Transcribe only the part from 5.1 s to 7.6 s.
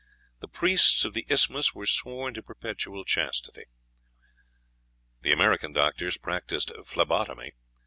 The American doctors practised phlebotomy.